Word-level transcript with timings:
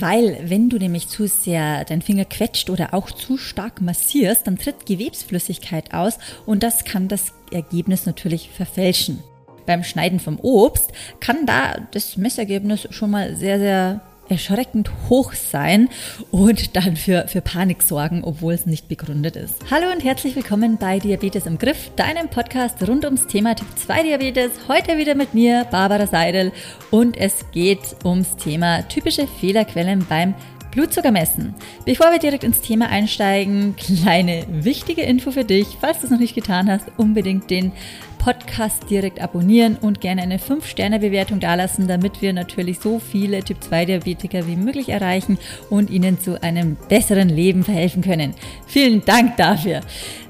Weil 0.00 0.38
wenn 0.44 0.68
du 0.68 0.76
nämlich 0.76 1.08
zu 1.08 1.26
sehr 1.26 1.84
deinen 1.84 2.02
Finger 2.02 2.24
quetscht 2.24 2.70
oder 2.70 2.94
auch 2.94 3.10
zu 3.10 3.36
stark 3.36 3.80
massierst, 3.80 4.46
dann 4.46 4.56
tritt 4.56 4.86
Gewebsflüssigkeit 4.86 5.92
aus 5.92 6.18
und 6.46 6.62
das 6.62 6.84
kann 6.84 7.08
das 7.08 7.32
Ergebnis 7.50 8.06
natürlich 8.06 8.50
verfälschen. 8.50 9.24
Beim 9.66 9.82
Schneiden 9.82 10.20
vom 10.20 10.38
Obst 10.40 10.92
kann 11.18 11.46
da 11.46 11.76
das 11.90 12.16
Messergebnis 12.16 12.86
schon 12.90 13.10
mal 13.10 13.34
sehr, 13.34 13.58
sehr 13.58 14.00
erschreckend 14.28 14.90
hoch 15.08 15.32
sein 15.32 15.88
und 16.30 16.76
dann 16.76 16.96
für, 16.96 17.26
für 17.28 17.40
Panik 17.40 17.82
sorgen, 17.82 18.22
obwohl 18.24 18.54
es 18.54 18.66
nicht 18.66 18.88
begründet 18.88 19.36
ist. 19.36 19.54
Hallo 19.70 19.90
und 19.92 20.04
herzlich 20.04 20.36
willkommen 20.36 20.76
bei 20.78 20.98
Diabetes 20.98 21.46
im 21.46 21.58
Griff, 21.58 21.90
deinem 21.96 22.28
Podcast 22.28 22.86
rund 22.86 23.04
ums 23.04 23.26
Thema 23.26 23.54
Typ 23.54 23.68
2 23.76 24.02
Diabetes. 24.02 24.50
Heute 24.68 24.98
wieder 24.98 25.14
mit 25.14 25.34
mir, 25.34 25.66
Barbara 25.70 26.06
Seidel, 26.06 26.52
und 26.90 27.16
es 27.16 27.50
geht 27.52 27.96
ums 28.04 28.36
Thema 28.36 28.82
typische 28.88 29.26
Fehlerquellen 29.26 30.06
beim 30.08 30.34
Blutzucker 30.78 31.10
messen. 31.10 31.56
Bevor 31.84 32.12
wir 32.12 32.20
direkt 32.20 32.44
ins 32.44 32.60
Thema 32.60 32.88
einsteigen, 32.88 33.74
kleine 33.74 34.44
wichtige 34.48 35.02
Info 35.02 35.32
für 35.32 35.42
dich. 35.42 35.66
Falls 35.80 35.98
du 35.98 36.04
es 36.04 36.12
noch 36.12 36.20
nicht 36.20 36.36
getan 36.36 36.70
hast, 36.70 36.86
unbedingt 36.96 37.50
den 37.50 37.72
Podcast 38.18 38.88
direkt 38.88 39.20
abonnieren 39.20 39.76
und 39.76 40.00
gerne 40.00 40.22
eine 40.22 40.38
5-Sterne-Bewertung 40.38 41.40
dalassen, 41.40 41.88
damit 41.88 42.22
wir 42.22 42.32
natürlich 42.32 42.78
so 42.78 43.00
viele 43.00 43.42
Typ-2-Diabetiker 43.42 44.46
wie 44.46 44.54
möglich 44.54 44.90
erreichen 44.90 45.36
und 45.68 45.90
ihnen 45.90 46.20
zu 46.20 46.40
einem 46.44 46.76
besseren 46.88 47.28
Leben 47.28 47.64
verhelfen 47.64 48.00
können. 48.00 48.34
Vielen 48.68 49.04
Dank 49.04 49.36
dafür. 49.36 49.80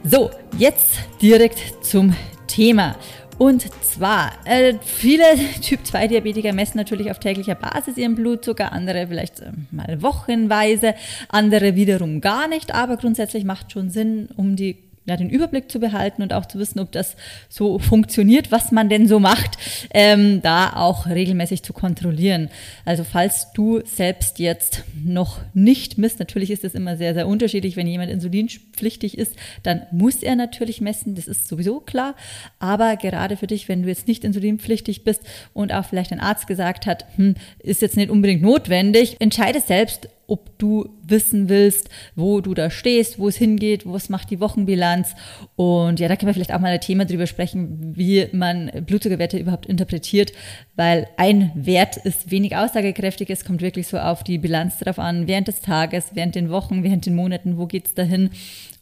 So, 0.03 0.31
jetzt 0.57 0.95
direkt 1.21 1.85
zum 1.85 2.15
Thema. 2.47 2.97
Und 3.39 3.73
zwar, 3.85 4.33
äh, 4.45 4.75
viele 4.85 5.23
Typ-2-Diabetiker 5.63 6.53
messen 6.53 6.77
natürlich 6.77 7.11
auf 7.11 7.21
täglicher 7.21 7.55
Basis 7.55 7.97
ihren 7.97 8.17
Blutzucker, 8.17 8.73
andere 8.73 9.07
vielleicht 9.07 9.41
äh, 9.41 9.53
mal 9.71 10.03
wochenweise, 10.03 10.95
andere 11.29 11.77
wiederum 11.77 12.21
gar 12.21 12.49
nicht, 12.49 12.75
aber 12.75 12.97
grundsätzlich 12.97 13.45
macht 13.45 13.73
schon 13.73 13.91
Sinn, 13.91 14.29
um 14.37 14.57
die 14.57 14.88
ja, 15.09 15.17
den 15.17 15.31
Überblick 15.31 15.71
zu 15.71 15.81
behalten 15.81 16.23
und 16.23 16.33
auch 16.33 16.47
zu 16.47 16.59
wissen, 16.59 16.81
ob 16.81 16.93
das 16.93 17.17
so 17.49 17.79
funktioniert, 17.79 18.53
was 18.53 18.73
man 18.73 18.89
denn 18.89 19.09
so 19.09 19.19
macht, 19.19 19.57
ähm, 19.95 20.43
da 20.43 20.75
auch 20.75 21.07
regelmäßig 21.07 21.63
zu 21.63 21.73
kontrollieren. 21.73 22.51
Also 22.85 23.05
falls 23.05 23.53
du 23.55 23.81
selbst 23.85 24.39
jetzt 24.39 24.85
noch 25.03 25.41
nicht 25.55 25.97
misst, 25.97 26.19
natürlich 26.19 26.51
ist 26.51 26.65
das 26.65 26.75
immer 26.75 26.97
sehr, 26.97 27.15
sehr 27.15 27.27
unterschiedlich. 27.27 27.77
Wenn 27.77 27.87
jemand 27.87 28.11
insulinpflichtig 28.11 29.17
ist, 29.17 29.35
dann 29.63 29.83
muss 29.91 30.23
er 30.23 30.37
natürlich 30.37 30.81
messen, 30.81 31.15
das 31.15 31.27
ist 31.27 31.49
sowieso 31.49 31.81
klar. 31.81 32.15
Aber 32.59 32.97
gerade 32.97 33.37
für 33.37 33.47
dich, 33.47 33.69
wenn 33.69 33.83
du 33.83 33.89
jetzt 33.89 34.09
nicht 34.09 34.25
insulinpflichtig 34.25 35.05
bist 35.05 35.23
und 35.55 35.73
auch 35.73 35.87
vielleicht 35.87 36.13
ein 36.13 36.21
Arzt 36.21 36.47
gesagt 36.47 36.87
hat, 36.87 37.07
hm, 37.17 37.35
ist 37.61 37.81
jetzt 37.81 37.97
nicht 37.97 38.11
unbedingt 38.11 38.43
notwendig, 38.43 39.17
entscheide 39.21 39.61
selbst, 39.61 40.09
ob 40.29 40.57
du 40.59 40.91
wissen 41.03 41.49
willst, 41.49 41.89
wo 42.15 42.41
du 42.41 42.55
da 42.55 42.71
stehst, 42.71 43.19
wo 43.19 43.29
es 43.29 43.37
hingeht, 43.37 43.83
was 43.87 44.11
macht 44.11 44.31
die 44.31 44.41
Wochenbilanz. 44.41 45.15
Und 45.57 45.99
ja, 45.99 46.07
da 46.07 46.17
können 46.17 46.29
wir 46.29 46.35
vielleicht 46.35 46.53
auch 46.53 46.61
mal 46.61 46.71
ein 46.71 46.81
Thema 46.81 47.07
drüber 47.07 47.27
sprechen, 47.27 47.95
wie 47.97 48.29
man 48.33 48.71
Blutzuckerwerte 48.87 49.39
überhaupt 49.39 49.67
interpretiert, 49.67 50.33
weil 50.77 51.09
ein 51.17 51.51
Wert 51.55 51.97
ist 51.97 52.31
wenig 52.31 52.55
aussagekräftig. 52.55 53.31
Es 53.31 53.45
kommt 53.45 53.63
wirklich 53.63 53.89
so 53.89 53.99
auf 53.99 54.23
die 54.23 54.39
Bilanz 54.39 54.79
drauf 54.79 54.99
an, 54.99 55.27
während 55.27 55.49
des 55.49 55.63
Tages, 55.63 56.11
während 56.13 56.35
den 56.35 56.51
Wochen, 56.51 56.85
während 56.85 57.07
den 57.07 57.15
Monaten, 57.15 57.57
wo 57.57 57.67
geht's 57.67 57.95
dahin 57.95 58.31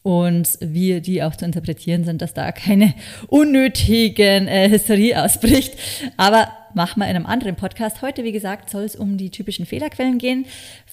und 0.02 0.58
wie 0.60 1.00
die 1.00 1.22
auch 1.22 1.34
zu 1.34 1.44
interpretieren 1.44 2.04
sind, 2.04 2.22
dass 2.22 2.34
da 2.34 2.52
keine 2.52 2.94
unnötigen 3.28 4.46
äh, 4.46 4.68
Hysterie 4.68 5.20
ausbricht. 5.20 5.74
Aber 6.16 6.48
machen 6.74 7.00
wir 7.00 7.08
in 7.08 7.16
einem 7.16 7.26
anderen 7.26 7.56
Podcast. 7.56 8.02
Heute, 8.02 8.22
wie 8.22 8.32
gesagt, 8.32 8.70
soll 8.70 8.84
es 8.84 8.94
um 8.94 9.16
die 9.16 9.30
typischen 9.30 9.66
Fehlerquellen 9.66 10.18
gehen. 10.18 10.46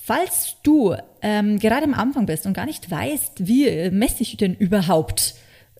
Falls 0.05 0.57
du 0.63 0.97
ähm, 1.21 1.59
gerade 1.59 1.85
am 1.85 1.93
Anfang 1.93 2.25
bist 2.25 2.45
und 2.45 2.51
gar 2.51 2.65
nicht 2.65 2.91
weißt, 2.91 3.47
wie 3.47 3.89
messe 3.89 4.21
ich 4.23 4.35
denn 4.35 4.53
überhaupt 4.53 5.35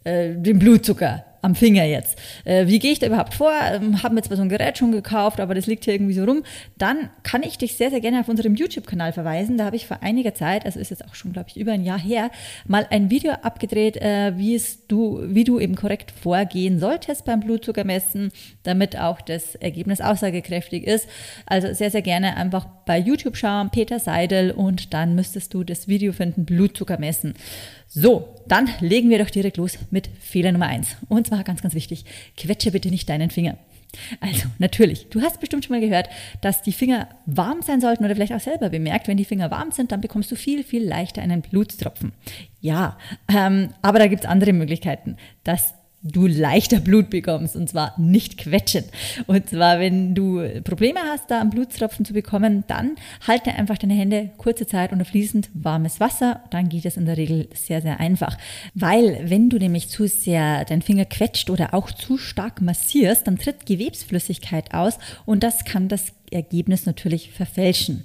äh, 0.05 0.33
den 0.33 0.59
Blutzucker, 0.59 1.25
am 1.43 1.55
Finger 1.55 1.83
jetzt. 1.83 2.17
Äh, 2.45 2.67
wie 2.67 2.79
gehe 2.79 2.91
ich 2.91 2.99
da 2.99 3.07
überhaupt 3.07 3.33
vor? 3.33 3.51
Ähm, 3.71 4.01
Haben 4.01 4.15
mir 4.15 4.21
zwar 4.21 4.37
so 4.37 4.43
ein 4.43 4.49
Gerät 4.49 4.77
schon 4.77 4.91
gekauft, 4.91 5.39
aber 5.39 5.53
das 5.53 5.67
liegt 5.67 5.83
hier 5.83 5.93
irgendwie 5.93 6.13
so 6.13 6.23
rum. 6.23 6.43
Dann 6.77 7.09
kann 7.21 7.43
ich 7.43 7.57
dich 7.57 7.75
sehr, 7.75 7.89
sehr 7.89 8.01
gerne 8.01 8.21
auf 8.21 8.29
unserem 8.29 8.55
YouTube-Kanal 8.55 9.13
verweisen. 9.13 9.57
Da 9.57 9.65
habe 9.65 9.75
ich 9.75 9.85
vor 9.85 10.01
einiger 10.01 10.33
Zeit, 10.33 10.65
also 10.65 10.79
ist 10.79 10.89
jetzt 10.89 11.05
auch 11.05 11.15
schon, 11.15 11.33
glaube 11.33 11.49
ich, 11.49 11.57
über 11.57 11.73
ein 11.73 11.83
Jahr 11.83 11.99
her, 11.99 12.31
mal 12.65 12.87
ein 12.89 13.09
Video 13.09 13.33
abgedreht, 13.33 13.97
äh, 13.97 14.37
wie 14.37 14.55
es 14.55 14.87
du, 14.87 15.21
wie 15.23 15.43
du 15.43 15.59
eben 15.59 15.75
korrekt 15.75 16.11
vorgehen 16.11 16.79
solltest 16.79 17.25
beim 17.25 17.41
Blutzuckermessen, 17.41 18.31
damit 18.63 18.97
auch 18.97 19.19
das 19.19 19.55
Ergebnis 19.55 19.99
aussagekräftig 19.99 20.87
ist. 20.87 21.07
Also 21.45 21.73
sehr, 21.73 21.91
sehr 21.91 22.01
gerne 22.01 22.37
einfach 22.37 22.65
bei 22.85 22.97
YouTube 22.97 23.35
schauen, 23.35 23.69
Peter 23.69 23.99
Seidel, 23.99 24.51
und 24.51 24.93
dann 24.93 25.13
müsstest 25.15 25.53
du 25.53 25.63
das 25.63 25.89
Video 25.89 26.13
finden, 26.13 26.45
Blutzucker 26.45 26.97
messen. 26.97 27.33
So, 27.95 28.29
dann 28.47 28.69
legen 28.79 29.11
wir 29.11 29.19
doch 29.19 29.29
direkt 29.29 29.57
los 29.57 29.77
mit 29.91 30.09
Fehler 30.19 30.51
Nummer 30.51 30.65
eins. 30.65 30.95
Und 31.09 31.27
zwar 31.27 31.32
ganz, 31.41 31.61
ganz 31.61 31.73
wichtig, 31.73 32.05
quetsche 32.37 32.71
bitte 32.71 32.89
nicht 32.89 33.09
deinen 33.09 33.31
Finger. 33.31 33.57
Also 34.19 34.47
natürlich, 34.57 35.07
du 35.09 35.21
hast 35.21 35.39
bestimmt 35.39 35.65
schon 35.65 35.75
mal 35.75 35.87
gehört, 35.87 36.09
dass 36.41 36.61
die 36.61 36.71
Finger 36.71 37.09
warm 37.25 37.61
sein 37.61 37.79
sollten 37.79 38.03
oder 38.03 38.15
vielleicht 38.15 38.33
auch 38.33 38.39
selber 38.39 38.69
bemerkt, 38.69 39.07
wenn 39.07 39.17
die 39.17 39.25
Finger 39.25 39.51
warm 39.51 39.71
sind, 39.71 39.91
dann 39.91 40.01
bekommst 40.01 40.31
du 40.31 40.35
viel, 40.35 40.63
viel 40.63 40.83
leichter 40.83 41.21
einen 41.21 41.41
Blutstropfen. 41.41 42.11
Ja, 42.59 42.97
ähm, 43.27 43.69
aber 43.81 43.99
da 43.99 44.07
gibt 44.07 44.23
es 44.23 44.29
andere 44.29 44.53
Möglichkeiten. 44.53 45.17
Das 45.43 45.73
du 46.03 46.27
leichter 46.27 46.79
Blut 46.79 47.09
bekommst 47.09 47.55
und 47.55 47.69
zwar 47.69 47.97
nicht 47.97 48.37
quetschen. 48.37 48.83
Und 49.25 49.49
zwar, 49.49 49.79
wenn 49.79 50.13
du 50.13 50.61
Probleme 50.63 50.99
hast, 50.99 51.31
da 51.31 51.39
einen 51.39 51.49
Blutstropfen 51.49 52.05
zu 52.05 52.13
bekommen, 52.13 52.65
dann 52.67 52.91
halte 53.25 53.51
einfach 53.51 53.77
deine 53.77 53.93
Hände 53.93 54.29
kurze 54.37 54.67
Zeit 54.67 54.91
unter 54.91 55.05
fließend 55.05 55.49
warmes 55.53 55.99
Wasser. 55.99 56.41
Dann 56.51 56.69
geht 56.69 56.85
es 56.85 56.97
in 56.97 57.05
der 57.05 57.17
Regel 57.17 57.47
sehr, 57.53 57.81
sehr 57.81 57.99
einfach. 57.99 58.37
Weil, 58.73 59.29
wenn 59.29 59.49
du 59.49 59.57
nämlich 59.57 59.89
zu 59.89 60.07
sehr 60.07 60.65
deinen 60.65 60.81
Finger 60.81 61.05
quetscht 61.05 61.49
oder 61.49 61.73
auch 61.73 61.89
zu 61.91 62.17
stark 62.17 62.61
massierst, 62.61 63.25
dann 63.25 63.37
tritt 63.37 63.65
Gewebsflüssigkeit 63.65 64.73
aus 64.73 64.99
und 65.25 65.43
das 65.43 65.63
kann 65.63 65.87
das 65.87 66.13
Ergebnis 66.33 66.85
natürlich 66.85 67.31
verfälschen. 67.31 68.03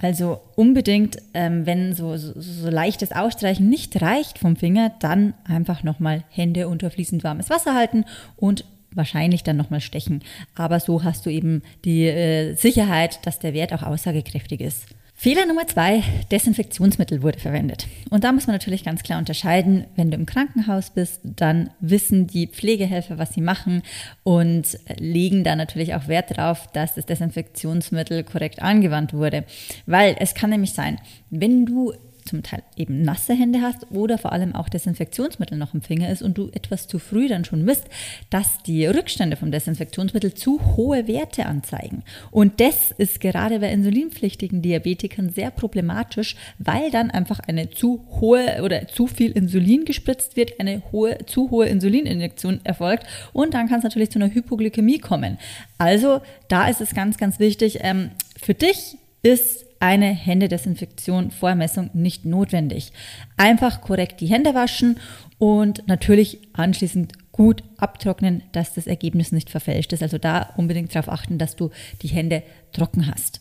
Also 0.00 0.40
unbedingt, 0.54 1.18
ähm, 1.34 1.66
wenn 1.66 1.92
so, 1.94 2.16
so, 2.16 2.32
so 2.40 2.70
leichtes 2.70 3.12
Ausstreichen 3.12 3.68
nicht 3.68 4.00
reicht 4.00 4.38
vom 4.38 4.56
Finger, 4.56 4.92
dann 5.00 5.34
einfach 5.44 5.82
nochmal 5.82 6.24
Hände 6.30 6.68
unter 6.68 6.90
fließend 6.90 7.24
warmes 7.24 7.50
Wasser 7.50 7.74
halten 7.74 8.04
und 8.36 8.64
wahrscheinlich 8.92 9.42
dann 9.42 9.56
nochmal 9.56 9.80
stechen. 9.80 10.22
Aber 10.54 10.80
so 10.80 11.02
hast 11.04 11.26
du 11.26 11.30
eben 11.30 11.62
die 11.84 12.06
äh, 12.06 12.54
Sicherheit, 12.54 13.26
dass 13.26 13.38
der 13.38 13.54
Wert 13.54 13.72
auch 13.72 13.82
aussagekräftig 13.82 14.60
ist. 14.60 14.86
Fehler 15.20 15.46
Nummer 15.46 15.66
zwei, 15.66 16.04
Desinfektionsmittel 16.30 17.22
wurde 17.22 17.40
verwendet. 17.40 17.88
Und 18.08 18.22
da 18.22 18.30
muss 18.30 18.46
man 18.46 18.54
natürlich 18.54 18.84
ganz 18.84 19.02
klar 19.02 19.18
unterscheiden, 19.18 19.84
wenn 19.96 20.12
du 20.12 20.16
im 20.16 20.26
Krankenhaus 20.26 20.90
bist, 20.90 21.22
dann 21.24 21.70
wissen 21.80 22.28
die 22.28 22.46
Pflegehelfer, 22.46 23.18
was 23.18 23.34
sie 23.34 23.40
machen 23.40 23.82
und 24.22 24.78
legen 24.96 25.42
da 25.42 25.56
natürlich 25.56 25.96
auch 25.96 26.06
Wert 26.06 26.38
darauf, 26.38 26.68
dass 26.68 26.94
das 26.94 27.04
Desinfektionsmittel 27.06 28.22
korrekt 28.22 28.62
angewandt 28.62 29.12
wurde. 29.12 29.44
Weil 29.86 30.14
es 30.20 30.34
kann 30.34 30.50
nämlich 30.50 30.72
sein, 30.72 31.00
wenn 31.30 31.66
du 31.66 31.94
zum 32.28 32.42
Teil 32.42 32.62
eben 32.76 33.02
nasse 33.02 33.34
Hände 33.34 33.60
hast 33.62 33.90
oder 33.90 34.18
vor 34.18 34.32
allem 34.32 34.54
auch 34.54 34.68
Desinfektionsmittel 34.68 35.58
noch 35.58 35.74
im 35.74 35.82
Finger 35.82 36.10
ist 36.10 36.22
und 36.22 36.38
du 36.38 36.48
etwas 36.52 36.86
zu 36.86 36.98
früh 36.98 37.28
dann 37.28 37.44
schon 37.44 37.64
misst, 37.64 37.84
dass 38.30 38.62
die 38.62 38.86
Rückstände 38.86 39.36
vom 39.36 39.50
Desinfektionsmittel 39.50 40.34
zu 40.34 40.76
hohe 40.76 41.08
Werte 41.08 41.46
anzeigen. 41.46 42.02
Und 42.30 42.60
das 42.60 42.92
ist 42.98 43.20
gerade 43.20 43.58
bei 43.60 43.72
insulinpflichtigen 43.72 44.62
Diabetikern 44.62 45.30
sehr 45.30 45.50
problematisch, 45.50 46.36
weil 46.58 46.90
dann 46.90 47.10
einfach 47.10 47.40
eine 47.40 47.70
zu 47.70 48.06
hohe 48.20 48.62
oder 48.62 48.86
zu 48.88 49.06
viel 49.06 49.32
Insulin 49.32 49.84
gespritzt 49.84 50.36
wird, 50.36 50.60
eine 50.60 50.82
hohe, 50.92 51.18
zu 51.26 51.50
hohe 51.50 51.66
Insulininjektion 51.66 52.60
erfolgt 52.64 53.04
und 53.32 53.54
dann 53.54 53.68
kann 53.68 53.78
es 53.78 53.84
natürlich 53.84 54.10
zu 54.10 54.18
einer 54.18 54.32
Hypoglykämie 54.32 54.98
kommen. 54.98 55.38
Also 55.78 56.20
da 56.48 56.68
ist 56.68 56.80
es 56.80 56.94
ganz, 56.94 57.16
ganz 57.18 57.38
wichtig, 57.38 57.78
ähm, 57.82 58.10
für 58.40 58.54
dich 58.54 58.98
ist 59.22 59.67
eine 59.80 60.06
Händedesinfektion 60.06 61.30
vor 61.30 61.54
Messung 61.54 61.90
nicht 61.92 62.24
notwendig. 62.24 62.92
Einfach 63.36 63.80
korrekt 63.80 64.20
die 64.20 64.26
Hände 64.26 64.54
waschen 64.54 64.98
und 65.38 65.86
natürlich 65.86 66.40
anschließend 66.52 67.14
gut 67.32 67.62
abtrocknen, 67.76 68.42
dass 68.52 68.74
das 68.74 68.86
Ergebnis 68.86 69.30
nicht 69.30 69.50
verfälscht 69.50 69.92
ist. 69.92 70.02
Also 70.02 70.18
da 70.18 70.54
unbedingt 70.56 70.94
darauf 70.94 71.08
achten, 71.08 71.38
dass 71.38 71.54
du 71.54 71.70
die 72.02 72.08
Hände 72.08 72.42
trocken 72.72 73.06
hast. 73.06 73.40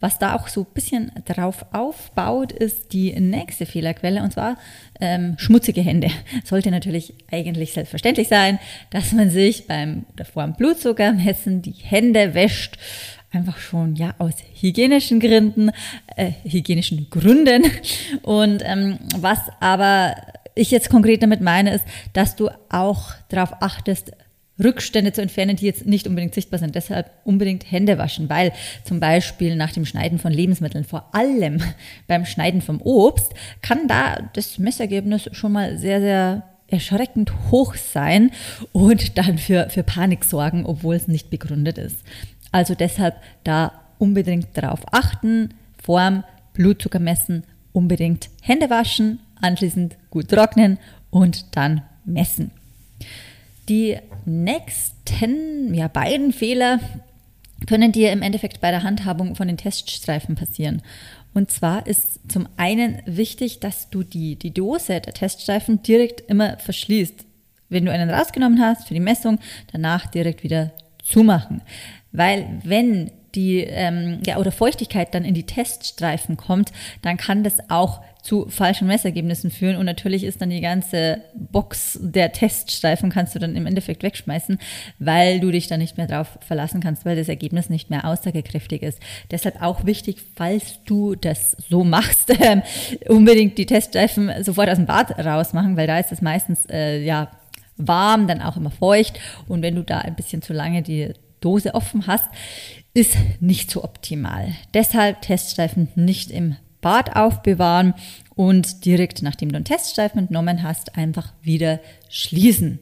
Was 0.00 0.18
da 0.18 0.34
auch 0.34 0.48
so 0.48 0.62
ein 0.62 0.74
bisschen 0.74 1.12
drauf 1.26 1.66
aufbaut, 1.72 2.52
ist 2.52 2.92
die 2.92 3.12
nächste 3.20 3.66
Fehlerquelle 3.66 4.22
und 4.22 4.32
zwar 4.32 4.56
ähm, 5.00 5.34
schmutzige 5.38 5.82
Hände. 5.82 6.10
Sollte 6.44 6.70
natürlich 6.70 7.14
eigentlich 7.30 7.72
selbstverständlich 7.72 8.28
sein, 8.28 8.58
dass 8.90 9.12
man 9.12 9.30
sich 9.30 9.66
beim 9.66 10.06
oder 10.14 10.24
vor 10.24 10.44
dem 10.44 10.54
Blutzuckermessen 10.54 11.62
die 11.62 11.72
Hände 11.72 12.34
wäscht 12.34 12.78
einfach 13.36 13.58
schon 13.58 13.94
ja 13.96 14.14
aus 14.18 14.34
hygienischen 14.60 15.20
Gründen, 15.20 15.70
äh, 16.16 16.32
hygienischen 16.44 17.08
Gründen. 17.10 17.64
Und 18.22 18.62
ähm, 18.64 18.98
was 19.18 19.38
aber 19.60 20.16
ich 20.54 20.70
jetzt 20.70 20.90
konkret 20.90 21.22
damit 21.22 21.40
meine, 21.40 21.74
ist, 21.74 21.84
dass 22.12 22.34
du 22.34 22.48
auch 22.70 23.12
darauf 23.28 23.62
achtest, 23.62 24.12
Rückstände 24.62 25.12
zu 25.12 25.20
entfernen, 25.20 25.56
die 25.56 25.66
jetzt 25.66 25.86
nicht 25.86 26.06
unbedingt 26.06 26.34
sichtbar 26.34 26.58
sind. 26.58 26.74
Deshalb 26.74 27.10
unbedingt 27.24 27.70
Hände 27.70 27.98
waschen, 27.98 28.30
weil 28.30 28.52
zum 28.84 29.00
Beispiel 29.00 29.54
nach 29.54 29.72
dem 29.72 29.84
Schneiden 29.84 30.18
von 30.18 30.32
Lebensmitteln, 30.32 30.84
vor 30.84 31.14
allem 31.14 31.62
beim 32.06 32.24
Schneiden 32.24 32.62
vom 32.62 32.80
Obst, 32.80 33.32
kann 33.60 33.86
da 33.86 34.16
das 34.32 34.58
Messergebnis 34.58 35.28
schon 35.32 35.52
mal 35.52 35.76
sehr, 35.76 36.00
sehr 36.00 36.42
erschreckend 36.68 37.32
hoch 37.50 37.74
sein 37.74 38.32
und 38.72 39.18
dann 39.18 39.38
für, 39.38 39.68
für 39.70 39.82
Panik 39.82 40.24
sorgen, 40.24 40.66
obwohl 40.66 40.96
es 40.96 41.06
nicht 41.06 41.30
begründet 41.30 41.78
ist. 41.78 41.98
Also 42.52 42.74
deshalb 42.74 43.16
da 43.44 43.72
unbedingt 43.98 44.48
darauf 44.54 44.80
achten, 44.92 45.54
Form, 45.82 46.24
Blutzucker 46.54 46.98
messen, 46.98 47.44
unbedingt 47.72 48.30
Hände 48.42 48.70
waschen, 48.70 49.20
anschließend 49.40 49.96
gut 50.10 50.28
trocknen 50.28 50.78
und 51.10 51.56
dann 51.56 51.82
messen. 52.04 52.50
Die 53.68 53.96
nächsten 54.24 55.74
ja, 55.74 55.88
beiden 55.88 56.32
Fehler 56.32 56.80
können 57.66 57.92
dir 57.92 58.12
im 58.12 58.22
Endeffekt 58.22 58.60
bei 58.60 58.70
der 58.70 58.82
Handhabung 58.82 59.34
von 59.34 59.48
den 59.48 59.56
Teststreifen 59.56 60.36
passieren. 60.36 60.82
Und 61.34 61.50
zwar 61.50 61.86
ist 61.86 62.20
zum 62.28 62.48
einen 62.56 63.02
wichtig, 63.04 63.60
dass 63.60 63.90
du 63.90 64.02
die, 64.02 64.36
die 64.36 64.54
Dose 64.54 65.00
der 65.00 65.12
Teststreifen 65.12 65.82
direkt 65.82 66.22
immer 66.30 66.58
verschließt. 66.58 67.24
Wenn 67.68 67.84
du 67.84 67.92
einen 67.92 68.08
rausgenommen 68.08 68.60
hast 68.60 68.86
für 68.88 68.94
die 68.94 69.00
Messung, 69.00 69.38
danach 69.72 70.06
direkt 70.06 70.44
wieder 70.44 70.72
zumachen. 71.02 71.62
Weil 72.16 72.46
wenn 72.64 73.10
die 73.34 73.60
ähm, 73.60 74.20
ja, 74.26 74.38
oder 74.38 74.50
Feuchtigkeit 74.50 75.14
dann 75.14 75.24
in 75.24 75.34
die 75.34 75.44
Teststreifen 75.44 76.36
kommt, 76.36 76.72
dann 77.02 77.18
kann 77.18 77.44
das 77.44 77.70
auch 77.70 78.00
zu 78.22 78.48
falschen 78.48 78.88
Messergebnissen 78.88 79.52
führen 79.52 79.76
und 79.76 79.86
natürlich 79.86 80.24
ist 80.24 80.40
dann 80.40 80.50
die 80.50 80.60
ganze 80.60 81.20
Box 81.34 81.96
der 82.02 82.32
Teststreifen 82.32 83.08
kannst 83.08 83.36
du 83.36 83.38
dann 83.38 83.54
im 83.54 83.66
Endeffekt 83.66 84.02
wegschmeißen, 84.02 84.58
weil 84.98 85.38
du 85.38 85.52
dich 85.52 85.68
dann 85.68 85.78
nicht 85.78 85.96
mehr 85.96 86.08
drauf 86.08 86.36
verlassen 86.40 86.80
kannst, 86.80 87.04
weil 87.04 87.14
das 87.14 87.28
Ergebnis 87.28 87.70
nicht 87.70 87.88
mehr 87.88 88.04
aussagekräftig 88.04 88.82
ist. 88.82 88.98
Deshalb 89.30 89.62
auch 89.62 89.84
wichtig, 89.84 90.16
falls 90.34 90.82
du 90.86 91.14
das 91.14 91.56
so 91.68 91.84
machst, 91.84 92.30
äh, 92.40 92.62
unbedingt 93.08 93.58
die 93.58 93.66
Teststreifen 93.66 94.42
sofort 94.42 94.70
aus 94.70 94.78
dem 94.78 94.86
Bad 94.86 95.16
rausmachen, 95.24 95.76
weil 95.76 95.86
da 95.86 95.98
ist 96.00 96.10
es 96.10 96.20
meistens 96.20 96.66
äh, 96.68 97.04
ja 97.04 97.30
warm, 97.76 98.26
dann 98.26 98.42
auch 98.42 98.56
immer 98.56 98.70
feucht 98.70 99.20
und 99.46 99.62
wenn 99.62 99.76
du 99.76 99.84
da 99.84 99.98
ein 99.98 100.16
bisschen 100.16 100.42
zu 100.42 100.52
lange 100.52 100.82
die 100.82 101.12
Dose 101.46 101.74
offen 101.74 102.08
hast, 102.08 102.26
ist 102.92 103.16
nicht 103.40 103.70
so 103.70 103.84
optimal. 103.84 104.52
Deshalb 104.74 105.22
Teststreifen 105.22 105.88
nicht 105.94 106.32
im 106.32 106.56
Bad 106.80 107.14
aufbewahren 107.14 107.94
und 108.34 108.84
direkt 108.84 109.22
nachdem 109.22 109.50
du 109.50 109.56
einen 109.56 109.64
Teststreifen 109.64 110.18
entnommen 110.18 110.64
hast, 110.64 110.96
einfach 110.96 111.32
wieder 111.42 111.78
schließen. 112.08 112.80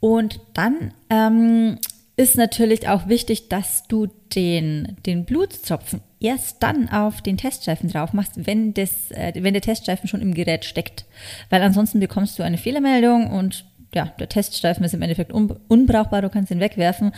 Und 0.00 0.40
dann 0.54 0.92
ähm, 1.08 1.78
ist 2.16 2.36
natürlich 2.36 2.88
auch 2.88 3.06
wichtig, 3.08 3.48
dass 3.48 3.86
du 3.86 4.08
den, 4.34 4.96
den 5.06 5.24
Blutstropfen 5.24 6.00
erst 6.20 6.62
dann 6.62 6.88
auf 6.88 7.22
den 7.22 7.36
Teststreifen 7.36 7.90
drauf 7.90 8.12
machst, 8.12 8.46
wenn, 8.46 8.74
das, 8.74 9.10
äh, 9.10 9.32
wenn 9.36 9.54
der 9.54 9.62
Teststreifen 9.62 10.08
schon 10.08 10.22
im 10.22 10.34
Gerät 10.34 10.64
steckt. 10.64 11.04
Weil 11.50 11.62
ansonsten 11.62 12.00
bekommst 12.00 12.38
du 12.38 12.42
eine 12.42 12.58
Fehlermeldung 12.58 13.30
und 13.30 13.66
ja, 13.94 14.06
der 14.18 14.28
Teststreifen 14.28 14.84
ist 14.84 14.94
im 14.94 15.02
Endeffekt 15.02 15.32
un 15.32 15.56
unbrauchbar, 15.68 16.22
du 16.22 16.28
kannst 16.28 16.50
ihn 16.50 16.60
wegwerfen 16.60 17.12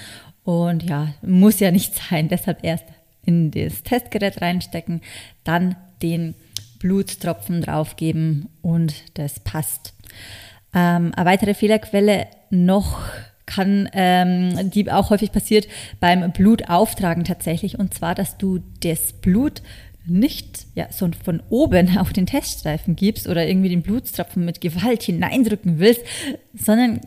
und 0.47 0.85
ja, 0.85 1.09
muss 1.23 1.59
ja 1.59 1.73
nicht 1.73 1.95
sein. 1.95 2.29
Deshalb 2.31 2.63
erst 2.63 2.85
in 3.25 3.51
das 3.51 3.83
Testgerät 3.83 4.41
reinstecken, 4.41 5.03
dann 5.43 5.77
den 6.01 6.35
Blutstropfen 6.79 7.61
draufgeben 7.61 8.49
und 8.63 8.95
das 9.15 9.41
passt. 9.41 9.93
Ähm, 10.73 11.13
eine 11.17 11.27
weitere 11.27 11.55
Fehlerquelle 11.55 12.29
noch 12.51 13.01
kann, 13.45 13.89
ähm, 13.93 14.71
die 14.71 14.91
auch 14.91 15.11
häufig 15.11 15.33
passiert 15.33 15.67
beim 15.99 16.31
Blutauftragen 16.33 17.25
tatsächlich, 17.25 17.79
und 17.79 17.93
zwar, 17.93 18.15
dass 18.15 18.39
du 18.39 18.61
das 18.83 19.15
Blut 19.15 19.63
nicht 20.05 20.67
ja, 20.77 20.87
so 20.93 21.11
von 21.25 21.43
oben 21.49 21.99
auf 21.99 22.13
den 22.13 22.27
Teststreifen 22.27 22.95
gibst 22.95 23.29
oder 23.29 23.49
irgendwie 23.49 23.71
den 23.71 23.83
Blutstropfen 23.83 24.45
mit 24.45 24.61
Gewalt 24.61 25.03
hineindrücken 25.03 25.81
willst, 25.81 26.03
sondern 26.55 27.01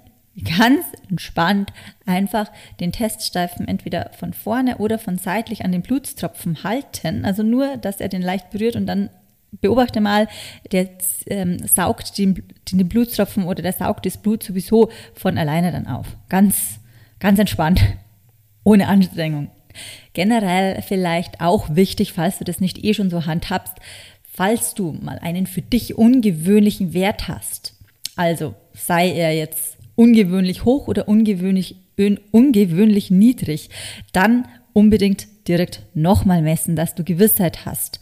ganz 0.44 0.86
entspannt 1.10 1.72
einfach 2.06 2.52
den 2.80 2.92
Teststreifen 2.92 3.68
entweder 3.68 4.12
von 4.18 4.34
vorne 4.34 4.78
oder 4.78 5.00
von 5.00 5.18
seitlich 5.18 5.66
an 5.66 5.72
den 5.72 5.82
Blutstropfen 5.82 6.64
halten. 6.64 7.26
Also 7.26 7.44
nur, 7.44 7.78
dass 7.78 8.00
er 8.00 8.10
den 8.10 8.22
leicht 8.22 8.50
berührt 8.50 8.76
und 8.76 8.86
dann 8.86 9.10
beobachte 9.52 10.02
mal, 10.02 10.28
der 10.72 10.90
ähm, 11.28 11.66
saugt 11.68 12.18
den, 12.18 12.44
den 12.72 12.88
Blutstropfen 12.88 13.46
oder 13.46 13.62
der 13.62 13.74
saugt 13.74 14.06
das 14.06 14.18
Blut 14.18 14.44
sowieso 14.44 14.90
von 15.14 15.38
alleine 15.38 15.72
dann 15.72 15.88
auf. 15.88 16.08
Ganz, 16.30 16.80
ganz 17.20 17.40
entspannt, 17.40 17.82
ohne 18.64 18.88
Anstrengung. 18.88 19.50
Generell 20.14 20.82
vielleicht 20.82 21.42
auch 21.42 21.76
wichtig, 21.76 22.14
falls 22.14 22.40
du 22.40 22.44
das 22.44 22.60
nicht 22.60 22.84
eh 22.84 22.94
schon 22.94 23.10
so 23.10 23.26
handhabst, 23.26 23.76
falls 24.24 24.74
du 24.74 24.94
mal 24.94 25.20
einen 25.20 25.48
für 25.48 25.62
dich 25.62 25.98
ungewöhnlichen 25.98 26.94
Wert 26.94 27.28
hast. 27.28 27.76
Also 28.16 28.56
sei 28.74 29.12
er 29.12 29.34
jetzt 29.36 29.79
ungewöhnlich 30.00 30.64
hoch 30.64 30.88
oder 30.88 31.10
ungewöhnlich, 31.10 31.76
ungewöhnlich 32.32 33.12
niedrig, 33.12 33.70
dann 34.14 34.48
unbedingt 34.72 35.28
direkt 35.46 35.82
nochmal 35.94 36.42
messen, 36.42 36.78
dass 36.78 36.96
du 36.96 37.04
Gewissheit 37.04 37.66
hast. 37.66 38.00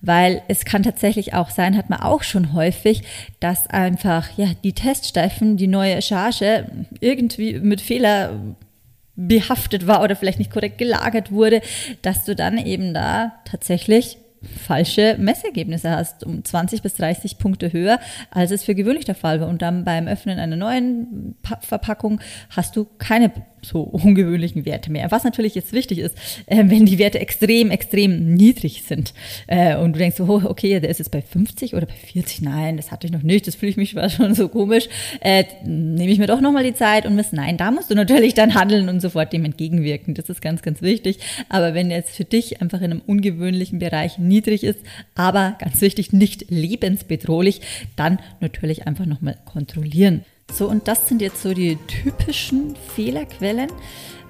Weil 0.00 0.42
es 0.46 0.64
kann 0.64 0.84
tatsächlich 0.84 1.34
auch 1.34 1.50
sein, 1.50 1.76
hat 1.76 1.90
man 1.90 2.02
auch 2.02 2.22
schon 2.22 2.52
häufig, 2.52 3.02
dass 3.40 3.66
einfach 3.66 4.28
ja, 4.38 4.52
die 4.62 4.74
Teststreifen, 4.74 5.56
die 5.56 5.66
neue 5.66 6.00
Charge 6.02 6.66
irgendwie 7.00 7.58
mit 7.58 7.80
Fehler 7.80 8.38
behaftet 9.16 9.88
war 9.88 10.04
oder 10.04 10.14
vielleicht 10.14 10.38
nicht 10.38 10.52
korrekt 10.52 10.78
gelagert 10.78 11.32
wurde, 11.32 11.62
dass 12.02 12.24
du 12.24 12.36
dann 12.36 12.58
eben 12.58 12.94
da 12.94 13.32
tatsächlich 13.44 14.18
falsche 14.42 15.16
Messergebnisse 15.18 15.90
hast, 15.90 16.24
um 16.24 16.44
20 16.44 16.82
bis 16.82 16.94
30 16.94 17.38
Punkte 17.38 17.72
höher, 17.72 17.98
als 18.30 18.50
es 18.50 18.64
für 18.64 18.74
gewöhnlich 18.74 19.04
der 19.04 19.14
Fall 19.14 19.40
war. 19.40 19.48
Und 19.48 19.62
dann 19.62 19.84
beim 19.84 20.08
Öffnen 20.08 20.38
einer 20.38 20.56
neuen 20.56 21.36
pa 21.42 21.58
Verpackung 21.60 22.20
hast 22.50 22.76
du 22.76 22.86
keine 22.98 23.30
so 23.62 23.82
ungewöhnlichen 23.82 24.64
Werte 24.64 24.90
mehr. 24.90 25.10
Was 25.10 25.24
natürlich 25.24 25.54
jetzt 25.54 25.72
wichtig 25.72 25.98
ist, 25.98 26.16
äh, 26.46 26.64
wenn 26.66 26.86
die 26.86 26.98
Werte 26.98 27.18
extrem, 27.18 27.70
extrem 27.70 28.34
niedrig 28.34 28.84
sind 28.86 29.14
äh, 29.46 29.76
und 29.76 29.94
du 29.94 29.98
denkst 29.98 30.20
oh, 30.20 30.42
okay, 30.44 30.80
der 30.80 30.90
ist 30.90 30.98
jetzt 30.98 31.10
bei 31.10 31.22
50 31.22 31.74
oder 31.74 31.86
bei 31.86 31.94
40, 31.94 32.42
nein, 32.42 32.76
das 32.76 32.90
hatte 32.90 33.06
ich 33.06 33.12
noch 33.12 33.22
nicht, 33.22 33.46
das 33.46 33.54
fühle 33.54 33.70
ich 33.70 33.76
mich 33.76 33.90
schon 34.16 34.34
so 34.34 34.48
komisch, 34.48 34.88
äh, 35.20 35.44
nehme 35.64 36.10
ich 36.10 36.18
mir 36.18 36.26
doch 36.26 36.40
nochmal 36.40 36.64
die 36.64 36.74
Zeit 36.74 37.06
und 37.06 37.14
miss, 37.16 37.32
nein, 37.32 37.56
da 37.56 37.70
musst 37.70 37.90
du 37.90 37.94
natürlich 37.94 38.34
dann 38.34 38.54
handeln 38.54 38.88
und 38.88 39.00
sofort 39.00 39.32
dem 39.32 39.44
entgegenwirken. 39.44 40.14
Das 40.14 40.28
ist 40.28 40.42
ganz, 40.42 40.62
ganz 40.62 40.82
wichtig. 40.82 41.18
Aber 41.48 41.74
wenn 41.74 41.90
jetzt 41.90 42.16
für 42.16 42.24
dich 42.24 42.60
einfach 42.60 42.80
in 42.80 42.90
einem 42.90 43.02
ungewöhnlichen 43.06 43.78
Bereich 43.78 44.18
niedrig 44.18 44.64
ist, 44.64 44.80
aber 45.14 45.56
ganz 45.58 45.80
wichtig, 45.80 46.12
nicht 46.12 46.50
lebensbedrohlich, 46.50 47.60
dann 47.96 48.18
natürlich 48.40 48.86
einfach 48.86 49.06
nochmal 49.06 49.36
kontrollieren. 49.44 50.24
So, 50.52 50.68
und 50.68 50.88
das 50.88 51.08
sind 51.08 51.22
jetzt 51.22 51.42
so 51.42 51.54
die 51.54 51.76
typischen 51.76 52.76
Fehlerquellen. 52.94 53.70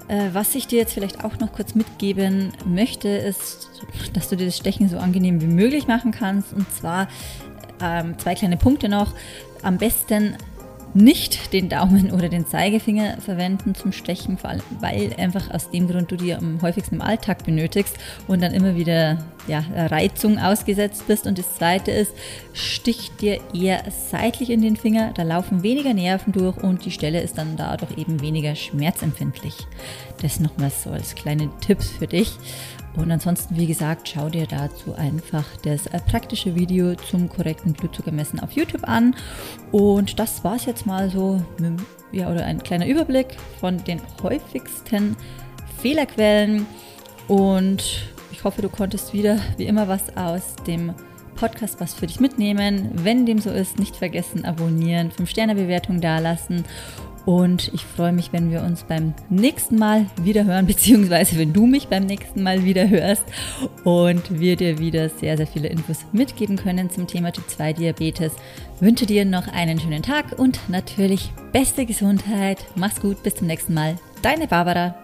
Äh, 0.07 0.29
was 0.33 0.55
ich 0.55 0.67
dir 0.67 0.79
jetzt 0.79 0.93
vielleicht 0.93 1.23
auch 1.23 1.39
noch 1.39 1.53
kurz 1.53 1.75
mitgeben 1.75 2.51
möchte, 2.65 3.07
ist, 3.09 3.69
dass 4.13 4.29
du 4.29 4.35
dir 4.35 4.45
das 4.45 4.57
Stechen 4.57 4.89
so 4.89 4.97
angenehm 4.97 5.41
wie 5.41 5.47
möglich 5.47 5.87
machen 5.87 6.11
kannst. 6.11 6.53
Und 6.53 6.71
zwar 6.71 7.07
ähm, 7.81 8.17
zwei 8.17 8.35
kleine 8.35 8.57
Punkte 8.57 8.89
noch. 8.89 9.13
Am 9.63 9.77
besten 9.77 10.35
nicht 10.93 11.53
den 11.53 11.69
Daumen 11.69 12.11
oder 12.11 12.29
den 12.29 12.45
Zeigefinger 12.45 13.17
verwenden 13.21 13.75
zum 13.75 13.91
Stechen, 13.91 14.37
vor 14.37 14.49
allem, 14.49 14.61
weil 14.79 15.13
einfach 15.17 15.49
aus 15.51 15.71
dem 15.71 15.87
Grund 15.87 16.11
du 16.11 16.17
die 16.17 16.33
am 16.33 16.61
häufigsten 16.61 16.95
im 16.95 17.01
Alltag 17.01 17.45
benötigst 17.45 17.95
und 18.27 18.41
dann 18.41 18.53
immer 18.53 18.75
wieder 18.75 19.23
ja, 19.47 19.63
Reizung 19.75 20.37
ausgesetzt 20.39 21.07
bist. 21.07 21.27
Und 21.27 21.37
das 21.37 21.55
zweite 21.55 21.91
ist, 21.91 22.13
stich 22.53 23.11
dir 23.19 23.39
eher 23.53 23.83
seitlich 24.09 24.49
in 24.49 24.61
den 24.61 24.75
Finger, 24.75 25.11
da 25.15 25.23
laufen 25.23 25.63
weniger 25.63 25.93
Nerven 25.93 26.33
durch 26.33 26.57
und 26.57 26.85
die 26.85 26.91
Stelle 26.91 27.21
ist 27.21 27.37
dann 27.37 27.57
dadurch 27.57 27.97
eben 27.97 28.21
weniger 28.21 28.55
schmerzempfindlich. 28.55 29.55
Das 30.21 30.39
nochmal 30.39 30.71
so 30.71 30.91
als 30.91 31.15
kleine 31.15 31.49
Tipps 31.61 31.89
für 31.89 32.07
dich. 32.07 32.37
Und 32.95 33.09
ansonsten, 33.09 33.55
wie 33.55 33.67
gesagt, 33.67 34.09
schau 34.09 34.29
dir 34.29 34.45
dazu 34.47 34.93
einfach 34.93 35.45
das 35.63 35.87
äh, 35.87 35.99
praktische 35.99 36.55
Video 36.55 36.95
zum 36.95 37.29
korrekten 37.29 37.73
Blutzuckermessen 37.73 38.39
auf 38.41 38.51
YouTube 38.51 38.87
an. 38.87 39.15
Und 39.71 40.19
das 40.19 40.43
war 40.43 40.55
es 40.55 40.65
jetzt 40.65 40.85
mal 40.85 41.09
so, 41.09 41.41
ja, 42.11 42.29
oder 42.29 42.45
ein 42.45 42.61
kleiner 42.61 42.87
Überblick 42.87 43.37
von 43.59 43.81
den 43.85 44.01
häufigsten 44.21 45.15
Fehlerquellen. 45.81 46.65
Und 47.29 48.09
ich 48.41 48.45
hoffe, 48.45 48.63
du 48.63 48.69
konntest 48.69 49.13
wieder, 49.13 49.37
wie 49.57 49.67
immer, 49.67 49.87
was 49.87 50.17
aus 50.17 50.55
dem 50.65 50.95
Podcast 51.35 51.79
was 51.79 51.93
für 51.93 52.07
dich 52.07 52.19
mitnehmen. 52.19 52.89
Wenn 52.95 53.27
dem 53.27 53.37
so 53.37 53.51
ist, 53.51 53.77
nicht 53.77 53.95
vergessen, 53.95 54.45
abonnieren, 54.45 55.11
5-Sterne-Bewertung 55.11 56.01
dalassen 56.01 56.65
Und 57.27 57.69
ich 57.71 57.85
freue 57.85 58.13
mich, 58.13 58.33
wenn 58.33 58.49
wir 58.49 58.63
uns 58.63 58.81
beim 58.81 59.13
nächsten 59.29 59.75
Mal 59.75 60.07
wieder 60.23 60.43
hören, 60.43 60.65
beziehungsweise 60.67 61.37
wenn 61.37 61.53
du 61.53 61.67
mich 61.67 61.87
beim 61.87 62.07
nächsten 62.07 62.41
Mal 62.41 62.65
wieder 62.65 62.89
hörst 62.89 63.25
und 63.83 64.39
wir 64.39 64.55
dir 64.55 64.79
wieder 64.79 65.09
sehr, 65.09 65.37
sehr 65.37 65.45
viele 65.45 65.67
Infos 65.67 65.99
mitgeben 66.11 66.55
können 66.55 66.89
zum 66.89 67.05
Thema 67.05 67.31
Typ 67.31 67.47
2 67.47 67.73
Diabetes. 67.73 68.33
Ich 68.77 68.81
wünsche 68.81 69.05
dir 69.05 69.23
noch 69.23 69.49
einen 69.49 69.79
schönen 69.79 70.01
Tag 70.01 70.39
und 70.39 70.59
natürlich 70.67 71.31
beste 71.51 71.85
Gesundheit. 71.85 72.65
Mach's 72.73 73.01
gut, 73.01 73.21
bis 73.21 73.35
zum 73.35 73.45
nächsten 73.45 73.75
Mal. 73.75 73.99
Deine 74.23 74.47
Barbara. 74.47 75.00